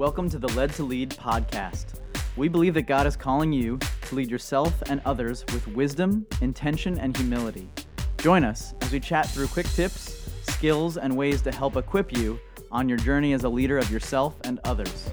Welcome 0.00 0.30
to 0.30 0.38
the 0.38 0.48
Led 0.54 0.72
to 0.76 0.82
Lead 0.82 1.10
podcast. 1.10 2.00
We 2.34 2.48
believe 2.48 2.72
that 2.72 2.84
God 2.84 3.06
is 3.06 3.16
calling 3.16 3.52
you 3.52 3.78
to 4.06 4.14
lead 4.14 4.30
yourself 4.30 4.80
and 4.88 5.02
others 5.04 5.44
with 5.52 5.68
wisdom, 5.68 6.26
intention, 6.40 6.98
and 6.98 7.14
humility. 7.14 7.68
Join 8.16 8.42
us 8.42 8.72
as 8.80 8.92
we 8.92 8.98
chat 8.98 9.28
through 9.28 9.48
quick 9.48 9.68
tips, 9.68 10.26
skills, 10.44 10.96
and 10.96 11.14
ways 11.14 11.42
to 11.42 11.52
help 11.52 11.76
equip 11.76 12.16
you 12.16 12.40
on 12.72 12.88
your 12.88 12.96
journey 12.96 13.34
as 13.34 13.44
a 13.44 13.48
leader 13.50 13.76
of 13.76 13.90
yourself 13.90 14.38
and 14.44 14.58
others. 14.64 15.12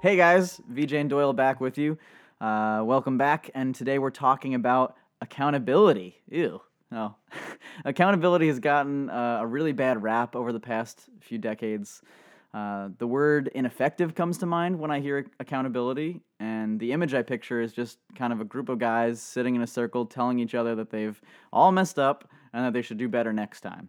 Hey 0.00 0.14
guys, 0.14 0.60
VJ 0.68 0.92
and 0.92 1.10
Doyle 1.10 1.32
back 1.32 1.60
with 1.60 1.76
you. 1.76 1.98
Uh, 2.40 2.82
welcome 2.84 3.18
back, 3.18 3.50
and 3.52 3.74
today 3.74 3.98
we're 3.98 4.10
talking 4.10 4.54
about 4.54 4.96
accountability. 5.20 6.16
Ew. 6.30 6.60
No. 6.90 7.16
accountability 7.84 8.48
has 8.48 8.58
gotten 8.58 9.10
uh, 9.10 9.38
a 9.40 9.46
really 9.46 9.72
bad 9.72 10.02
rap 10.02 10.34
over 10.34 10.52
the 10.52 10.60
past 10.60 11.08
few 11.20 11.38
decades. 11.38 12.02
Uh, 12.52 12.88
the 12.98 13.06
word 13.06 13.48
ineffective 13.54 14.14
comes 14.14 14.38
to 14.38 14.46
mind 14.46 14.76
when 14.78 14.90
I 14.90 14.98
hear 14.98 15.24
accountability, 15.38 16.20
and 16.40 16.80
the 16.80 16.90
image 16.90 17.14
I 17.14 17.22
picture 17.22 17.60
is 17.60 17.72
just 17.72 17.98
kind 18.16 18.32
of 18.32 18.40
a 18.40 18.44
group 18.44 18.68
of 18.68 18.80
guys 18.80 19.22
sitting 19.22 19.54
in 19.54 19.62
a 19.62 19.68
circle 19.68 20.04
telling 20.04 20.40
each 20.40 20.56
other 20.56 20.74
that 20.74 20.90
they've 20.90 21.20
all 21.52 21.70
messed 21.70 21.98
up 21.98 22.28
and 22.52 22.64
that 22.64 22.72
they 22.72 22.82
should 22.82 22.98
do 22.98 23.08
better 23.08 23.32
next 23.32 23.60
time. 23.60 23.88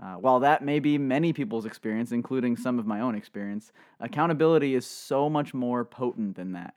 Uh, 0.00 0.14
while 0.14 0.40
that 0.40 0.64
may 0.64 0.78
be 0.78 0.96
many 0.96 1.32
people's 1.32 1.66
experience, 1.66 2.12
including 2.12 2.56
some 2.56 2.78
of 2.78 2.86
my 2.86 3.00
own 3.00 3.14
experience, 3.14 3.72
accountability 3.98 4.74
is 4.74 4.86
so 4.86 5.28
much 5.28 5.52
more 5.52 5.84
potent 5.84 6.36
than 6.36 6.52
that. 6.52 6.74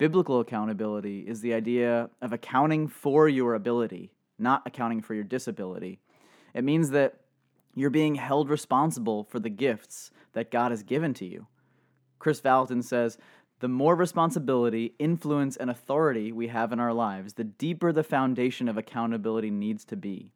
Biblical 0.00 0.40
accountability 0.40 1.26
is 1.28 1.42
the 1.42 1.52
idea 1.52 2.08
of 2.22 2.32
accounting 2.32 2.88
for 2.88 3.28
your 3.28 3.52
ability, 3.54 4.10
not 4.38 4.62
accounting 4.64 5.02
for 5.02 5.12
your 5.12 5.24
disability. 5.24 5.98
It 6.54 6.64
means 6.64 6.88
that 6.92 7.16
you're 7.74 7.90
being 7.90 8.14
held 8.14 8.48
responsible 8.48 9.24
for 9.24 9.38
the 9.38 9.50
gifts 9.50 10.10
that 10.32 10.50
God 10.50 10.70
has 10.70 10.82
given 10.82 11.12
to 11.12 11.26
you. 11.26 11.48
Kris 12.18 12.40
Vallotton 12.40 12.82
says, 12.82 13.18
the 13.58 13.68
more 13.68 13.94
responsibility, 13.94 14.94
influence, 14.98 15.58
and 15.58 15.68
authority 15.68 16.32
we 16.32 16.48
have 16.48 16.72
in 16.72 16.80
our 16.80 16.94
lives, 16.94 17.34
the 17.34 17.44
deeper 17.44 17.92
the 17.92 18.02
foundation 18.02 18.70
of 18.70 18.78
accountability 18.78 19.50
needs 19.50 19.84
to 19.84 19.96
be. 19.96 20.32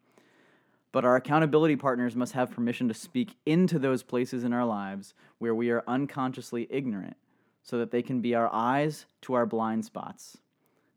But 0.93 1.07
our 1.07 1.17
accountability 1.17 1.77
partners 1.77 2.15
must 2.15 2.35
have 2.35 2.51
permission 2.51 2.87
to 2.89 2.95
speak 2.95 3.37
into 3.47 3.79
those 3.79 4.03
places 4.03 4.45
in 4.45 4.53
our 4.53 4.67
lives 4.67 5.15
where 5.39 5.55
we 5.55 5.71
are 5.71 5.83
unconsciously 5.87 6.67
ignorant 6.69 7.17
so 7.65 7.79
that 7.79 7.91
they 7.91 8.03
can 8.03 8.21
be 8.21 8.37
our 8.37 8.49
eyes 8.53 9.07
to 9.23 9.35
our 9.35 9.45
blind 9.45 9.85
spots. 9.85 10.39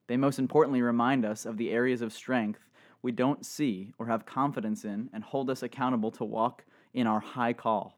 They 0.05 0.17
most 0.17 0.37
importantly 0.37 0.83
remind 0.83 1.25
us 1.25 1.47
of 1.47 1.57
the 1.57 1.71
areas 1.71 2.03
of 2.03 2.13
strength 2.13 2.59
we 3.01 3.11
don't 3.11 3.43
see 3.45 3.93
or 3.97 4.05
have 4.05 4.25
confidence 4.25 4.85
in 4.85 5.09
and 5.13 5.23
hold 5.23 5.49
us 5.49 5.63
accountable 5.63 6.11
to 6.11 6.23
walk 6.23 6.63
in 6.93 7.07
our 7.07 7.19
high 7.19 7.53
call. 7.53 7.95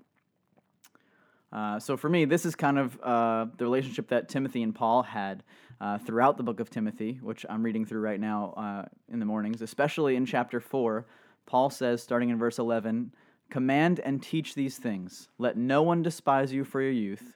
Uh, 1.52 1.80
so 1.80 1.98
for 1.98 2.10
me, 2.10 2.24
this 2.26 2.46
is 2.46 2.56
kind 2.56 2.78
of 2.78 2.98
uh, 3.02 3.48
the 3.58 3.66
relationship 3.66 4.08
that 4.10 4.30
Timothy 4.30 4.62
and 4.62 4.74
Paul 4.74 5.04
had 5.04 5.44
uh, 5.82 5.98
throughout 5.98 6.38
the 6.38 6.44
book 6.44 6.62
of 6.62 6.70
Timothy, 6.70 7.20
which 7.22 7.46
I'm 7.50 7.64
reading 7.64 7.86
through 7.86 8.02
right 8.02 8.20
now 8.20 8.54
uh, 8.56 8.86
in 9.12 9.20
the 9.20 9.26
mornings, 9.26 9.62
especially 9.62 10.16
in 10.16 10.26
chapter 10.26 10.60
4 10.60 11.06
Paul 11.50 11.72
says, 11.72 12.04
starting 12.04 12.30
in 12.30 12.38
verse 12.38 12.60
11, 12.60 13.12
Command 13.50 14.00
and 14.02 14.22
teach 14.22 14.54
these 14.54 14.78
things. 14.78 15.30
Let 15.40 15.58
no 15.58 15.82
one 15.82 16.04
despise 16.04 16.54
you 16.54 16.64
for 16.64 16.80
your 16.80 16.92
youth, 16.92 17.36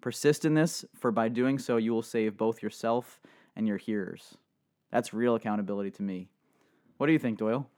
Persist 0.00 0.44
in 0.44 0.54
this, 0.54 0.84
for 0.94 1.10
by 1.10 1.28
doing 1.28 1.58
so, 1.58 1.76
you 1.76 1.92
will 1.92 2.02
save 2.02 2.36
both 2.36 2.62
yourself 2.62 3.20
and 3.54 3.66
your 3.66 3.76
hearers. 3.76 4.36
That's 4.90 5.12
real 5.12 5.34
accountability 5.34 5.90
to 5.92 6.02
me. 6.02 6.28
What 6.96 7.06
do 7.06 7.12
you 7.12 7.18
think, 7.18 7.38
Doyle? 7.38 7.68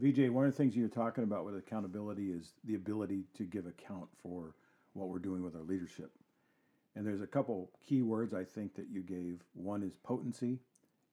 VJ, 0.00 0.30
one 0.30 0.46
of 0.46 0.52
the 0.52 0.56
things 0.56 0.74
you're 0.74 0.88
talking 0.88 1.24
about 1.24 1.44
with 1.44 1.56
accountability 1.56 2.30
is 2.30 2.54
the 2.64 2.74
ability 2.74 3.24
to 3.36 3.44
give 3.44 3.66
account 3.66 4.08
for 4.22 4.54
what 4.94 5.08
we're 5.08 5.18
doing 5.18 5.42
with 5.42 5.54
our 5.54 5.62
leadership. 5.62 6.10
And 6.96 7.06
there's 7.06 7.20
a 7.20 7.26
couple 7.26 7.70
key 7.86 8.02
words 8.02 8.32
I 8.32 8.44
think 8.44 8.74
that 8.76 8.88
you 8.90 9.02
gave. 9.02 9.42
One 9.54 9.82
is 9.82 9.92
potency, 10.02 10.58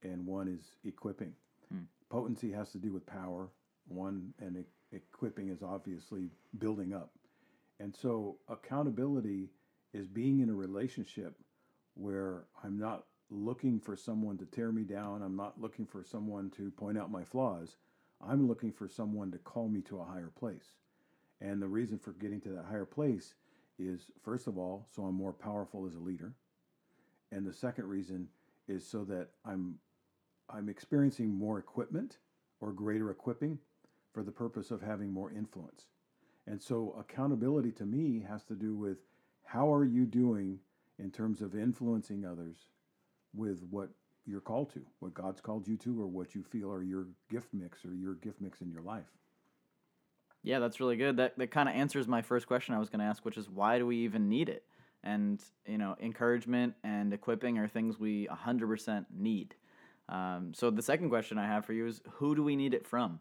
and 0.04 0.26
one 0.26 0.48
is 0.48 0.78
equipping. 0.86 1.34
Hmm. 1.72 1.84
Potency 2.10 2.52
has 2.52 2.72
to 2.72 2.78
do 2.78 2.94
with 2.94 3.06
power. 3.06 3.50
One 3.88 4.34
and 4.40 4.58
e- 4.58 4.96
equipping 4.96 5.50
is 5.50 5.62
obviously 5.62 6.30
building 6.58 6.94
up. 6.94 7.12
And 7.80 7.96
so 7.96 8.38
accountability 8.48 9.50
is 9.94 10.08
being 10.08 10.40
in 10.40 10.50
a 10.50 10.54
relationship 10.54 11.36
where 11.94 12.46
I'm 12.64 12.78
not 12.80 13.06
looking 13.30 13.80
for 13.80 13.96
someone 13.96 14.38
to 14.38 14.46
tear 14.46 14.72
me 14.72 14.84
down. 14.84 15.22
I'm 15.22 15.36
not 15.36 15.60
looking 15.60 15.86
for 15.86 16.04
someone 16.04 16.50
to 16.52 16.72
point 16.72 16.98
out 16.98 17.12
my 17.12 17.24
flaws. 17.24 17.78
I'm 18.26 18.48
looking 18.48 18.72
for 18.72 18.88
someone 18.88 19.32
to 19.32 19.38
call 19.38 19.68
me 19.68 19.82
to 19.82 20.00
a 20.00 20.06
higher 20.06 20.32
place. 20.38 20.74
And 21.42 21.62
the 21.62 21.68
reason 21.68 22.00
for 22.00 22.14
getting 22.14 22.42
to 22.42 22.50
that 22.50 22.66
higher 22.66 22.86
place 22.86 23.36
is, 23.78 24.12
first 24.24 24.48
of 24.48 24.58
all, 24.58 24.88
so 24.96 25.04
I'm 25.04 25.16
more 25.16 25.34
powerful 25.34 25.86
as 25.86 25.96
a 25.96 26.00
leader. 26.00 26.34
And 27.32 27.46
the 27.46 27.54
second 27.54 27.86
reason 27.86 28.28
is 28.68 28.86
so 28.86 29.04
that 29.06 29.28
I'm 29.46 29.76
I'm 30.50 30.70
experiencing 30.70 31.30
more 31.30 31.60
equipment 31.60 32.18
or 32.62 32.72
greater 32.72 33.12
equipping 33.12 33.60
for 34.14 34.24
the 34.24 34.32
purpose 34.32 34.72
of 34.72 34.82
having 34.82 35.12
more 35.12 35.32
influence. 35.32 35.88
And 36.48 36.62
so 36.62 36.96
accountability 36.98 37.72
to 37.74 37.86
me 37.86 38.26
has 38.28 38.44
to 38.46 38.56
do 38.56 38.74
with 38.74 38.98
how 39.44 39.72
are 39.72 39.86
you 39.86 40.06
doing 40.06 40.60
in 40.98 41.12
terms 41.12 41.42
of 41.42 41.56
influencing 41.56 42.26
others 42.26 42.56
with 43.34 43.62
what 43.70 43.90
you're 44.26 44.42
called 44.42 44.74
to, 44.74 44.82
what 45.00 45.14
God's 45.14 45.42
called 45.42 45.68
you 45.68 45.78
to, 45.78 46.02
or 46.02 46.08
what 46.08 46.34
you 46.34 46.44
feel 46.44 46.72
are 46.72 46.82
your 46.82 47.08
gift 47.30 47.54
mix 47.54 47.86
or 47.86 47.94
your 47.94 48.16
gift 48.16 48.42
mix 48.42 48.62
in 48.62 48.70
your 48.70 48.82
life. 48.82 49.06
Yeah, 50.44 50.60
that's 50.60 50.80
really 50.80 50.96
good. 50.96 51.18
That 51.18 51.38
that 51.38 51.52
kind 51.52 51.68
of 51.68 51.76
answers 51.76 52.08
my 52.08 52.22
first 52.22 52.48
question 52.48 52.74
I 52.74 52.80
was 52.80 52.90
going 52.90 53.00
to 53.00 53.06
ask, 53.06 53.26
which 53.26 53.38
is 53.38 53.50
why 53.50 53.78
do 53.78 53.86
we 53.86 53.98
even 53.98 54.30
need 54.30 54.50
it? 54.50 54.64
And 55.04 55.42
you 55.66 55.78
know, 55.78 55.96
encouragement 56.02 56.76
and 56.84 57.14
equipping 57.14 57.58
are 57.58 57.68
things 57.68 58.00
we 58.00 58.28
100% 58.28 59.06
need. 59.14 59.56
Um, 60.10 60.54
so 60.54 60.70
the 60.70 60.82
second 60.82 61.10
question 61.10 61.38
I 61.38 61.48
have 61.48 61.66
for 61.66 61.74
you 61.74 61.86
is 61.88 62.02
who 62.12 62.36
do 62.36 62.44
we 62.44 62.56
need 62.56 62.74
it 62.74 62.88
from? 62.88 63.20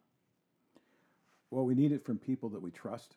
Well, 1.50 1.64
we 1.64 1.74
need 1.74 1.92
it 1.92 2.04
from 2.04 2.18
people 2.18 2.48
that 2.50 2.62
we 2.62 2.70
trust. 2.70 3.16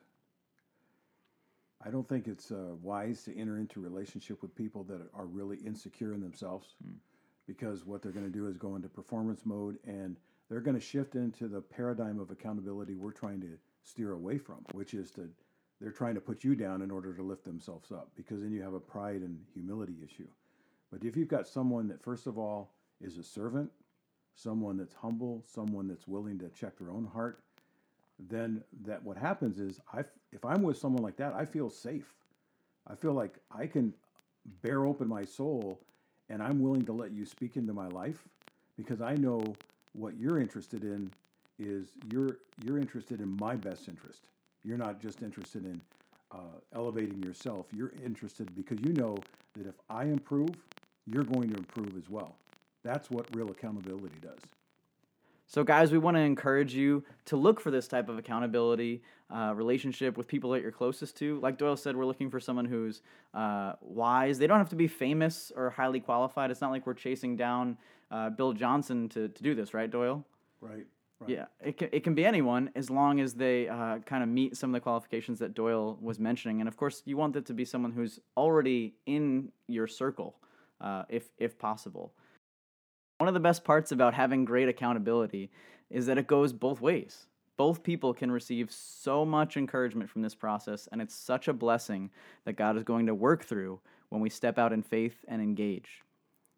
I 1.85 1.89
don't 1.89 2.07
think 2.07 2.27
it's 2.27 2.51
uh, 2.51 2.75
wise 2.81 3.23
to 3.23 3.37
enter 3.37 3.57
into 3.57 3.79
relationship 3.79 4.41
with 4.41 4.55
people 4.55 4.83
that 4.85 5.01
are 5.13 5.25
really 5.25 5.57
insecure 5.65 6.13
in 6.13 6.19
themselves 6.19 6.75
mm. 6.85 6.93
because 7.47 7.85
what 7.85 8.01
they're 8.01 8.11
going 8.11 8.25
to 8.25 8.31
do 8.31 8.47
is 8.47 8.57
go 8.57 8.75
into 8.75 8.89
performance 8.89 9.45
mode 9.45 9.77
and 9.87 10.17
they're 10.49 10.59
going 10.59 10.75
to 10.75 10.85
shift 10.85 11.15
into 11.15 11.47
the 11.47 11.61
paradigm 11.61 12.19
of 12.19 12.31
accountability 12.31 12.95
we're 12.95 13.11
trying 13.11 13.39
to 13.41 13.57
steer 13.83 14.11
away 14.11 14.37
from, 14.37 14.65
which 14.73 14.93
is 14.93 15.11
to 15.11 15.29
they're 15.79 15.91
trying 15.91 16.15
to 16.15 16.21
put 16.21 16.43
you 16.43 16.55
down 16.55 16.81
in 16.81 16.91
order 16.91 17.13
to 17.13 17.23
lift 17.23 17.45
themselves 17.45 17.91
up 17.91 18.11
because 18.15 18.41
then 18.41 18.51
you 18.51 18.61
have 18.61 18.73
a 18.73 18.79
pride 18.79 19.21
and 19.21 19.39
humility 19.53 19.95
issue. 20.03 20.27
But 20.91 21.05
if 21.05 21.15
you've 21.15 21.29
got 21.29 21.47
someone 21.47 21.87
that 21.87 22.03
first 22.03 22.27
of 22.27 22.37
all 22.37 22.73
is 22.99 23.17
a 23.17 23.23
servant, 23.23 23.71
someone 24.35 24.75
that's 24.75 24.93
humble, 24.93 25.43
someone 25.47 25.87
that's 25.87 26.07
willing 26.07 26.37
to 26.39 26.49
check 26.49 26.77
their 26.77 26.91
own 26.91 27.05
heart, 27.05 27.43
then 28.27 28.63
that 28.85 29.03
what 29.03 29.17
happens 29.17 29.59
is 29.59 29.79
I 29.93 30.03
if 30.31 30.43
I'm 30.43 30.61
with 30.61 30.77
someone 30.77 31.03
like 31.03 31.17
that, 31.17 31.33
I 31.33 31.45
feel 31.45 31.69
safe. 31.69 32.13
I 32.87 32.95
feel 32.95 33.13
like 33.13 33.37
I 33.51 33.67
can 33.67 33.93
bear 34.61 34.85
open 34.85 35.07
my 35.07 35.23
soul 35.23 35.79
and 36.29 36.41
I'm 36.41 36.61
willing 36.61 36.85
to 36.85 36.93
let 36.93 37.11
you 37.11 37.25
speak 37.25 37.55
into 37.55 37.73
my 37.73 37.87
life 37.87 38.23
because 38.77 39.01
I 39.01 39.15
know 39.15 39.41
what 39.93 40.17
you're 40.17 40.39
interested 40.39 40.83
in 40.83 41.11
is 41.57 41.89
you're 42.11 42.37
you're 42.63 42.77
interested 42.77 43.21
in 43.21 43.37
my 43.39 43.55
best 43.55 43.87
interest. 43.87 44.21
You're 44.63 44.77
not 44.77 45.01
just 45.01 45.21
interested 45.21 45.65
in 45.65 45.81
uh, 46.31 46.59
elevating 46.73 47.21
yourself. 47.23 47.67
You're 47.73 47.93
interested 48.05 48.53
because 48.55 48.79
you 48.81 48.93
know 48.93 49.17
that 49.57 49.67
if 49.67 49.75
I 49.89 50.03
improve, 50.03 50.55
you're 51.05 51.23
going 51.23 51.49
to 51.49 51.57
improve 51.57 51.97
as 51.97 52.09
well. 52.09 52.35
That's 52.83 53.09
what 53.09 53.25
real 53.35 53.49
accountability 53.49 54.15
does. 54.21 54.39
So, 55.49 55.63
guys, 55.63 55.91
we 55.91 55.97
want 55.97 56.15
to 56.15 56.21
encourage 56.21 56.75
you 56.75 57.03
to 57.25 57.35
look 57.35 57.59
for 57.59 57.71
this 57.71 57.87
type 57.87 58.07
of 58.07 58.19
accountability 58.19 59.01
uh, 59.31 59.51
relationship 59.55 60.15
with 60.15 60.27
people 60.27 60.51
that 60.51 60.61
you're 60.61 60.71
closest 60.71 61.17
to. 61.17 61.39
Like 61.39 61.57
Doyle 61.57 61.75
said, 61.75 61.95
we're 61.95 62.05
looking 62.05 62.29
for 62.29 62.39
someone 62.39 62.65
who's 62.65 63.01
uh, 63.33 63.73
wise. 63.81 64.37
They 64.37 64.45
don't 64.45 64.59
have 64.59 64.69
to 64.69 64.75
be 64.75 64.87
famous 64.87 65.51
or 65.55 65.71
highly 65.71 66.01
qualified. 66.01 66.51
It's 66.51 66.61
not 66.61 66.69
like 66.69 66.85
we're 66.85 66.93
chasing 66.93 67.35
down 67.35 67.79
uh, 68.11 68.29
Bill 68.29 68.53
Johnson 68.53 69.09
to, 69.09 69.27
to 69.27 69.43
do 69.43 69.55
this, 69.55 69.73
right, 69.73 69.89
Doyle? 69.89 70.23
Right. 70.61 70.85
Right. 71.19 71.31
Yeah, 71.31 71.45
it 71.65 71.77
can, 71.77 71.89
it 71.91 72.03
can 72.03 72.13
be 72.13 72.25
anyone 72.25 72.69
as 72.75 72.91
long 72.91 73.19
as 73.19 73.33
they 73.33 73.67
uh, 73.67 73.97
kind 74.05 74.21
of 74.21 74.29
meet 74.29 74.55
some 74.55 74.69
of 74.69 74.73
the 74.75 74.79
qualifications 74.79 75.39
that 75.39 75.55
Doyle 75.55 75.97
was 75.99 76.19
mentioning. 76.19 76.61
And 76.61 76.67
of 76.67 76.77
course, 76.77 77.01
you 77.05 77.17
want 77.17 77.35
it 77.35 77.45
to 77.47 77.53
be 77.53 77.65
someone 77.65 77.91
who's 77.91 78.19
already 78.37 78.93
in 79.07 79.51
your 79.67 79.87
circle, 79.87 80.35
uh, 80.79 81.03
if, 81.09 81.31
if 81.39 81.57
possible. 81.57 82.13
One 83.19 83.27
of 83.27 83.33
the 83.33 83.41
best 83.41 83.65
parts 83.65 83.91
about 83.91 84.13
having 84.13 84.45
great 84.45 84.69
accountability 84.69 85.51
is 85.89 86.05
that 86.05 86.17
it 86.17 86.25
goes 86.25 86.53
both 86.53 86.79
ways. 86.79 87.27
Both 87.57 87.83
people 87.83 88.13
can 88.13 88.31
receive 88.31 88.71
so 88.71 89.25
much 89.25 89.57
encouragement 89.57 90.09
from 90.09 90.21
this 90.21 90.35
process, 90.35 90.87
and 90.89 91.01
it's 91.01 91.15
such 91.15 91.49
a 91.49 91.53
blessing 91.53 92.11
that 92.45 92.55
God 92.55 92.77
is 92.77 92.83
going 92.83 93.07
to 93.07 93.13
work 93.13 93.43
through 93.43 93.81
when 94.07 94.21
we 94.21 94.29
step 94.29 94.57
out 94.57 94.71
in 94.71 94.81
faith 94.81 95.25
and 95.27 95.41
engage. 95.41 96.01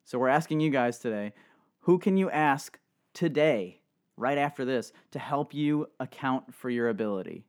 So, 0.05 0.19
we're 0.19 0.27
asking 0.27 0.59
you 0.59 0.69
guys 0.69 0.99
today 0.99 1.33
who 1.79 1.97
can 1.97 2.15
you 2.15 2.29
ask 2.29 2.77
today, 3.15 3.81
right 4.15 4.37
after 4.37 4.63
this, 4.63 4.93
to 5.13 5.17
help 5.17 5.55
you 5.55 5.87
account 5.99 6.53
for 6.53 6.69
your 6.69 6.89
ability? 6.89 7.47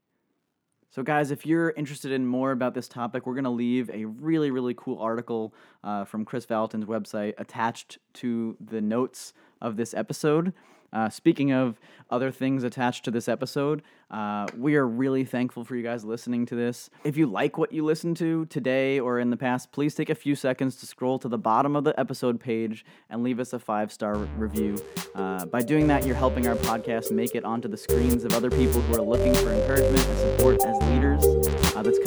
So, 0.94 1.02
guys, 1.02 1.30
if 1.30 1.46
you're 1.46 1.70
interested 1.70 2.12
in 2.12 2.26
more 2.26 2.52
about 2.52 2.74
this 2.74 2.86
topic, 2.86 3.26
we're 3.26 3.32
going 3.32 3.44
to 3.44 3.50
leave 3.50 3.88
a 3.88 4.04
really, 4.04 4.50
really 4.50 4.74
cool 4.76 4.98
article 4.98 5.54
uh, 5.82 6.04
from 6.04 6.26
Kris 6.26 6.44
Vallotton's 6.44 6.84
website 6.84 7.32
attached 7.38 7.96
to 8.14 8.58
the 8.60 8.82
notes 8.82 9.32
of 9.62 9.76
this 9.78 9.94
episode. 9.94 10.52
Uh, 10.92 11.08
speaking 11.08 11.50
of 11.52 11.80
other 12.10 12.30
things 12.30 12.64
attached 12.64 13.04
to 13.06 13.10
this 13.10 13.26
episode, 13.26 13.80
uh, 14.10 14.46
we 14.58 14.76
are 14.76 14.86
really 14.86 15.24
thankful 15.24 15.64
for 15.64 15.74
you 15.74 15.82
guys 15.82 16.04
listening 16.04 16.44
to 16.44 16.54
this. 16.54 16.90
If 17.02 17.16
you 17.16 17.26
like 17.26 17.56
what 17.56 17.72
you 17.72 17.82
listened 17.82 18.18
to 18.18 18.44
today 18.46 19.00
or 19.00 19.18
in 19.18 19.30
the 19.30 19.36
past, 19.38 19.72
please 19.72 19.94
take 19.94 20.10
a 20.10 20.14
few 20.14 20.34
seconds 20.34 20.76
to 20.76 20.86
scroll 20.86 21.18
to 21.20 21.28
the 21.28 21.38
bottom 21.38 21.74
of 21.76 21.84
the 21.84 21.98
episode 21.98 22.38
page 22.38 22.84
and 23.08 23.22
leave 23.22 23.40
us 23.40 23.54
a 23.54 23.58
five 23.58 23.90
star 23.90 24.16
review. 24.36 24.78
Uh, 25.14 25.46
by 25.46 25.62
doing 25.62 25.86
that, 25.86 26.04
you're 26.04 26.14
helping 26.14 26.46
our 26.46 26.56
podcast 26.56 27.10
make 27.10 27.34
it 27.34 27.44
onto 27.44 27.68
the 27.68 27.78
screens 27.78 28.24
of 28.24 28.34
other 28.34 28.50
people 28.50 28.82
who 28.82 28.94
are 28.94 29.02
looking 29.02 29.34
for 29.34 29.50
encouragement 29.50 30.06
and 30.06 30.18
support 30.18 30.62
as 30.66 30.81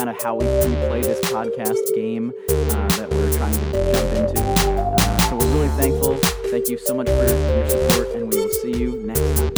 kind 0.05 0.15
of 0.15 0.23
how 0.23 0.35
we, 0.35 0.45
we 0.45 0.75
play 0.87 1.01
this 1.01 1.19
podcast 1.31 1.95
game 1.95 2.31
uh, 2.49 2.87
that 2.89 3.09
we're 3.09 3.35
trying 3.37 3.53
to 3.53 3.71
jump 3.91 4.29
into. 4.29 4.43
Uh, 4.43 5.19
so 5.29 5.35
we're 5.35 5.53
really 5.53 5.69
thankful. 5.69 6.15
Thank 6.51 6.69
you 6.69 6.77
so 6.77 6.93
much 6.93 7.07
for 7.07 7.25
your 7.25 7.69
support, 7.69 8.09
and 8.15 8.31
we 8.31 8.39
will 8.39 8.49
see 8.49 8.77
you 8.77 8.99
next 8.99 9.39
time. 9.39 9.54